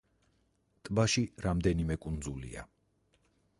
ტბაში 0.87 1.25
რამდენიმე 1.47 1.99
კუნძულია. 2.07 2.67